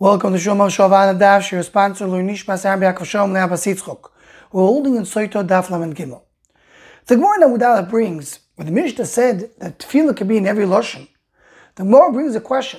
[0.00, 4.10] Welcome to Shomar Shavana Daf, your sponsor, Lunish Masar Biakov Shalom Leabasitzchok.
[4.52, 6.22] We're holding in Soito Daf Laman Gimel.
[7.06, 11.08] The Gemara Namudala brings, when the Mishnah said that tefillah could be in every Loshen,
[11.74, 12.78] the Gemara brings a question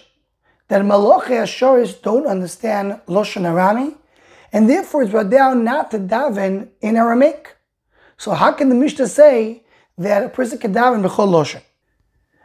[0.70, 3.98] that Maloche Ashoris don't understand Loshen Arami,
[4.54, 7.58] and therefore it's brought down not to daven in Aramaic.
[8.16, 9.66] So how can the Mishnah say
[9.98, 11.64] that a person can daven b'chol Loshen?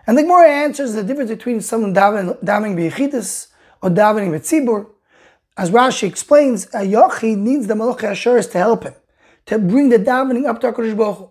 [0.09, 3.53] And the Gemara answers the difference between someone davening, b'yichidus
[3.85, 4.87] or davening with tzibur.
[5.59, 8.95] As Rashi explains, a yochid needs the malach asheris to help him,
[9.45, 11.31] to bring the davening up to HaKadosh Baruch Hu.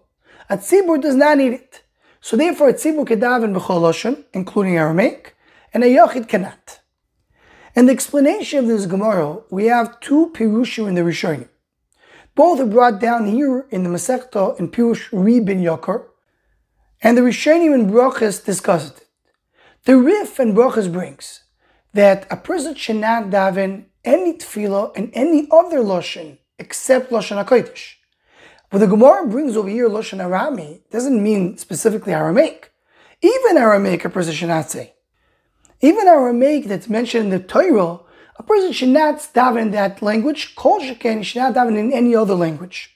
[0.52, 1.82] A tzibur does not need it.
[2.22, 5.36] So therefore, a tzibur can daven b'chol including Aramaic,
[5.74, 6.80] and a yochid cannot.
[7.76, 11.50] In the explanation of this Gemara, we have two pirushim in the Rishonim.
[12.36, 16.06] Both are brought down here in the Masechta in Pirush Ribin Yokar,
[17.02, 19.08] and the Rishonim and Brachas discussed it.
[19.86, 21.44] The Rif and Brachas brings
[21.94, 27.96] that a person should not daven any tefillah and any other loshen except loshen hakodesh.
[28.70, 32.72] But the Gemara brings over here loshen Arami doesn't mean specifically Aramaic.
[33.22, 34.94] Even Aramaic a person should not say.
[35.82, 38.00] Even Aramaic that's mentioned in the Torah,
[38.38, 40.56] a person should not daven in that language.
[40.56, 42.96] Kol sheken should not daven in any other language.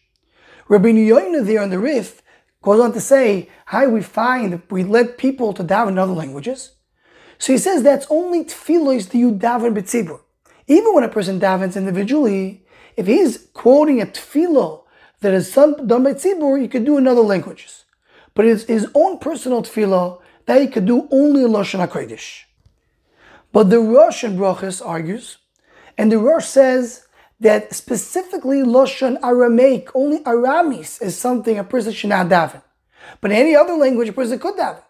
[0.67, 2.21] Rabbi Yoina there on the Rif
[2.61, 6.71] goes on to say how we find we let people to daven in other languages.
[7.39, 10.19] So he says that's only tefillos that you daven b'tzibur.
[10.67, 14.83] Even when a person davens individually, if he's quoting a tefillah
[15.21, 17.85] that is done by tzibur, you could do in other languages.
[18.33, 22.43] But it's his own personal tefillah that he could do only in Lashon HaKodesh.
[23.51, 25.37] But the Rosh in Brachas argues,
[25.97, 27.07] and the Rosh says
[27.39, 32.61] that specifically Lashon Aramaic, only Aramis is something a person should not daven.
[33.21, 34.83] But in any other language, a person could daven.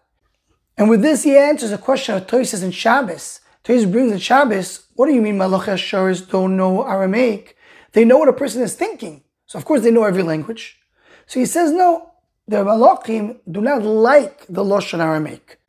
[0.77, 3.41] And with this, he answers a question of Toises and Shabbos.
[3.63, 7.57] Toises brings in Shabbos, what do you mean Malach Sharis don't know Aramaic?
[7.93, 9.23] They know what a person is thinking.
[9.47, 10.79] So of course they know every language.
[11.25, 12.11] So he says, no,
[12.47, 15.59] the Malachim do not like the Lashon Aramaic.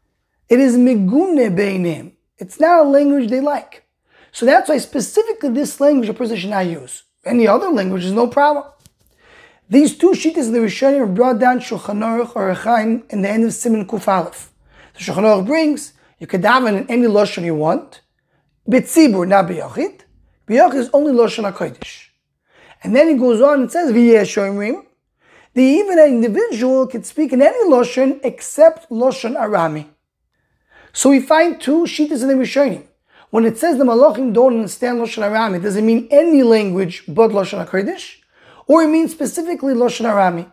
[0.49, 2.12] It is Megune Beinim.
[2.37, 3.84] It's not a language they like.
[4.31, 7.04] So that's why specifically this language a person should not use.
[7.25, 8.65] Any other language is no problem.
[9.69, 13.28] These two shittas in the Rishonim are brought down Shulchan Aruch Orach Chaim in the
[13.28, 14.47] end of Simon Kuf Aleph.
[14.98, 18.00] The Shulchan brings, you can daven in any Lashon you want,
[18.69, 20.00] B'tzibur, not B'yachid.
[20.48, 22.09] B'yachid is only Lashon HaKodesh.
[22.82, 24.84] And then he goes on and says, V'yeh
[25.54, 29.88] the even an individual can speak in any Lashon except Lashon Arami.
[30.92, 32.84] So we find two shittas in the Rishonim.
[33.30, 37.30] When it says the Malachim don't understand Lashon Arami, does it mean any language but
[37.30, 38.19] Lashon HaKodesh?
[38.66, 40.50] Or it means specifically Lashon Arami?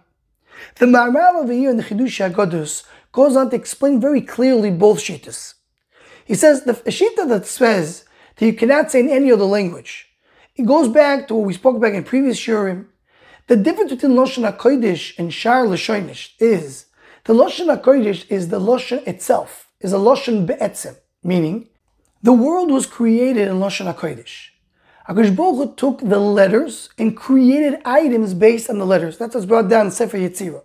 [0.75, 2.83] The Maharal over here in the Chidush HaGodus
[3.15, 5.53] goes on to explain very clearly both shittas.
[6.25, 8.03] He says the shita that says
[8.35, 10.09] that you cannot say in any other language,
[10.55, 12.87] it goes back to what we spoke about in previous shurim.
[13.47, 16.87] The difference between Lashon HaKodesh and Shar Lashoinish is
[17.23, 21.69] the Lashon HaKodesh is the Lashon itself, is a Lashon Be'etzim, meaning
[22.21, 24.49] the world was created in Lashon HaKodesh.
[25.07, 29.17] HaKadosh Baruch Hu took the letters and created items based on the letters.
[29.17, 30.63] That's what's brought down in Sefer Yetzirah.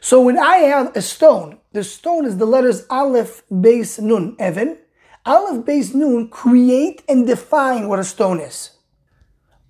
[0.00, 4.78] So when I have a stone, the stone is the letters Aleph, Base, Nun, Evan.
[5.24, 8.70] Aleph, Base, Nun create and define what a stone is.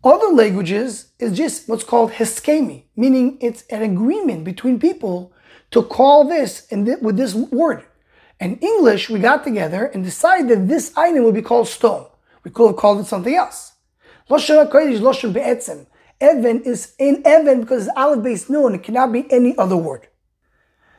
[0.03, 5.35] Other languages is just what's called Heskemi, meaning it's an agreement between people
[5.71, 7.85] to call this and th- with this word.
[8.41, 12.07] In English, we got together and decided that this item would be called stone.
[12.43, 13.73] We could have called it something else.
[14.31, 15.87] Lashon HaKodesh, Lashon Be'etzem.
[16.23, 18.77] Evan is in Evan because it's Aleph Base Nun.
[18.77, 20.09] It cannot be any other word.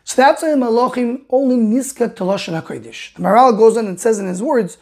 [0.10, 3.14] So that's why Malachim only niska to Lashon HaKodesh.
[3.14, 4.80] The Maharal goes on and says in his words,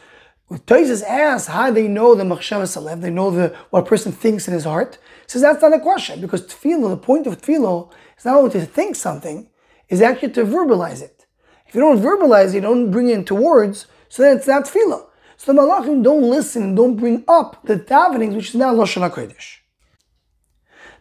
[0.48, 4.14] with Toises asks how they know the Machshavas Alev, they know the, what a person
[4.14, 4.98] thinks in his heart.
[5.26, 8.52] He says that's not a question because tefillah, the point of tefillah is not only
[8.52, 9.50] to think something,
[9.90, 11.26] is actually to verbalize it.
[11.68, 14.64] If you don't verbalize it, you don't bring it into words, so then it's not
[14.64, 15.08] tefillah.
[15.36, 19.04] So the Malachim don't listen and don't bring up the davenings, which is now Lashon
[19.12, 19.57] HaKodesh.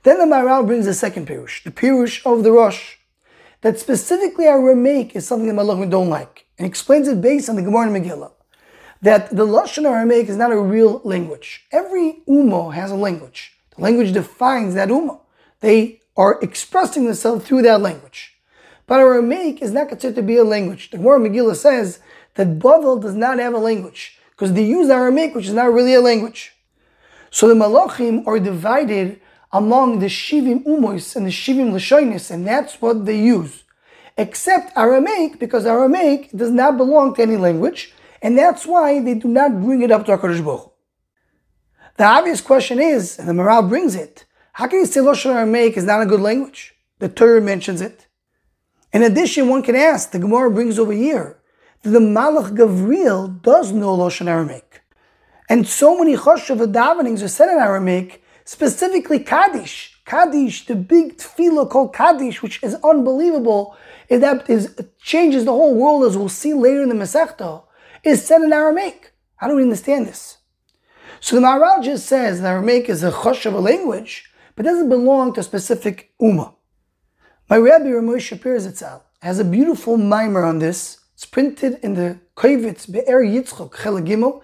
[0.03, 2.96] Then the Maharal brings the second pirush, the pirush of the Rosh
[3.67, 7.57] that specifically our Aramaic is something that Malachim don't like, and explains it based on
[7.57, 8.31] the Gemara and Megillah.
[9.03, 11.67] That the Lashon Aramaic is not a real language.
[11.73, 13.57] Every Umo has a language.
[13.75, 15.19] The language defines that Umo.
[15.63, 18.37] They are expressing themselves through that language.
[18.87, 20.93] But Aramaic is not considered to be a language.
[20.93, 21.99] The Gemara Megillah says
[22.35, 25.95] that Bavel does not have a language because they use Aramaic, which is not really
[25.95, 26.53] a language.
[27.33, 29.21] So the Malachim are divided
[29.53, 33.65] among the Shivim Umois and the Shivim Lashonis, and that's what they use.
[34.19, 39.29] Except Aramaic, because Aramaic does not belong to any language, and that's why they do
[39.29, 40.73] not bring it up to HaKadosh Baruch
[41.97, 45.77] The obvious question is, and the Maharal brings it, how can you say Lashon Aramaic
[45.77, 46.75] is not a good language?
[46.99, 48.07] The Torah mentions it.
[48.93, 51.39] In addition, one can ask, the Gemara brings over here,
[51.83, 54.83] that the Malach Gavriel does know Lashon Aramaic.
[55.51, 60.01] And so many Choshev davenings are said in Aramaic, specifically Kaddish.
[60.07, 63.77] Kaddish, the big tefillah called Kaddish, which is unbelievable,
[64.09, 67.65] is that is changes the whole world, as we'll see later in the Masechta,
[68.05, 69.13] is said in Aramaic.
[69.37, 70.39] How do we understand this?
[71.21, 74.89] So the Maharal just says that Aramaic is a chosh of a language, but doesn't
[74.89, 76.55] belong to a specific ummah.
[77.51, 81.01] My Rabbi Ramoy Shapir Zitzal has a beautiful mimer on this.
[81.15, 84.43] It's printed in the Kovetz Be'er Yitzchok Chelegimel.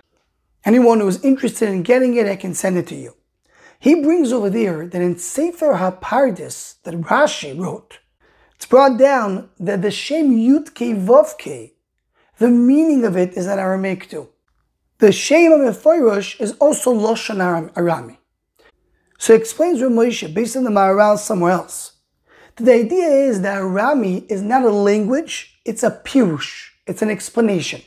[0.64, 3.14] Anyone who is interested in getting it, I can send it to you.
[3.82, 7.98] He brings over there that in Sefer HaPardis that Rashi wrote,
[8.54, 11.72] it's brought down that the Shem Yutke Vovke,
[12.38, 14.28] the meaning of it is an Aramaic too.
[14.98, 18.18] The Shem of Mefoirosh is also Loshan Arami.
[19.18, 21.94] So it explains Ramosha based on the Maharal somewhere else.
[22.58, 27.82] The idea is that Arami is not a language, it's a pirush, it's an explanation.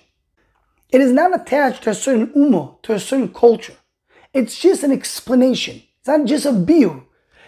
[0.90, 3.78] It is not attached to a certain ummah, to a certain culture.
[4.36, 5.82] It's just an explanation.
[6.06, 7.04] It's not just a biur.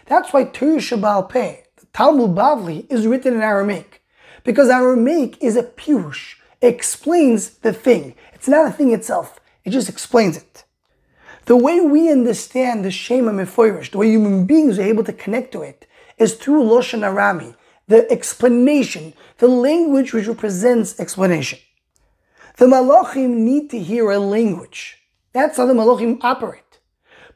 [0.08, 4.02] That's why Torah Shabbal Peh, the Talmud Bavli, is written in Aramaic.
[4.44, 6.38] Because Aramaic is a pirush.
[6.60, 8.16] It explains the thing.
[8.34, 9.40] It's not a thing itself.
[9.64, 10.64] It just explains it.
[11.46, 15.52] The way we understand the Shema Mefoirish, the way human beings are able to connect
[15.52, 15.86] to it,
[16.18, 17.56] is through Loshan Arami,
[17.88, 21.60] the explanation, the language which represents explanation.
[22.56, 24.98] The Malachim need to hear a language.
[25.32, 26.64] That's how the Malachim operate.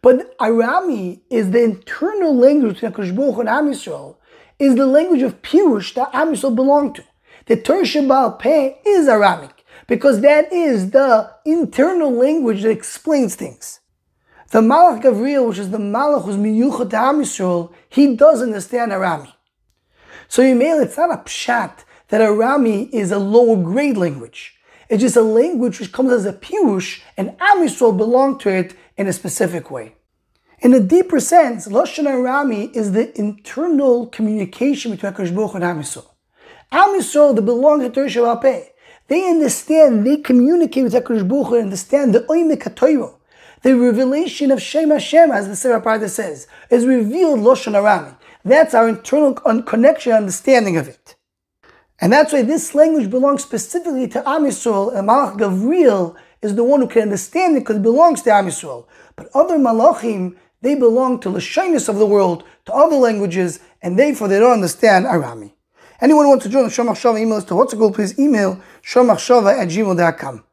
[0.01, 4.18] But Arami is the internal language to HaKadosh Baruch and Am Yisrael,
[4.57, 7.03] is the language of Pirush that Am Yisrael belong to.
[7.45, 9.51] The Torah Shabbal Peh is Aramic
[9.88, 13.80] because that is the internal language that explains things.
[14.50, 18.92] The Malach Gavriel, which is the Malach who's miyuchat to Am Yisrael, he does understand
[18.92, 19.31] Arami.
[20.27, 24.57] So Yimel, it's not a pshat that Arami is a lower grade language.
[24.89, 28.75] It's just a language which comes as a pirush, and Am Yisrael belong to it
[29.01, 29.95] in a specific way.
[30.59, 36.06] In a deeper sense, Lashon Arami is the internal communication between HaKadosh and Am Yisrael.
[36.71, 38.44] Am Yisrael, belong to Torah
[39.07, 43.18] they understand, they communicate with HaKadosh Baruch and understand the Oimek.
[43.63, 48.15] The revelation of Shem Hashem, as the Sefer Parda says, is revealed Loshan Arami.
[48.45, 51.15] That's our internal connection, understanding of it.
[52.01, 56.63] And that's why this language belongs specifically to Am Yisrael, and Malach Gavriel is the
[56.63, 58.88] one who can understand it because it belongs to Am Yisrael.
[59.15, 64.00] But other Malachim, they belong to the shyness of the world, to other languages, and
[64.00, 65.53] therefore they don't understand Arami.
[66.01, 68.59] Anyone who wants to join the Shomach Shava email list to what's a please email
[68.83, 70.44] shomachshava at gmail.com.